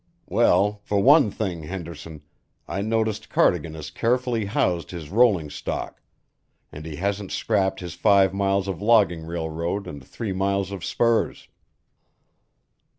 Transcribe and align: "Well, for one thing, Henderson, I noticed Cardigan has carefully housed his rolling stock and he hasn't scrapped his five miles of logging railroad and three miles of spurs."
"Well, 0.25 0.81
for 0.83 0.99
one 0.99 1.29
thing, 1.29 1.61
Henderson, 1.61 2.23
I 2.67 2.81
noticed 2.81 3.29
Cardigan 3.29 3.75
has 3.75 3.91
carefully 3.91 4.45
housed 4.45 4.89
his 4.89 5.11
rolling 5.11 5.51
stock 5.51 6.01
and 6.71 6.87
he 6.87 6.95
hasn't 6.95 7.31
scrapped 7.31 7.81
his 7.81 7.93
five 7.93 8.33
miles 8.33 8.67
of 8.67 8.81
logging 8.81 9.25
railroad 9.27 9.85
and 9.85 10.03
three 10.03 10.33
miles 10.33 10.71
of 10.71 10.83
spurs." 10.83 11.49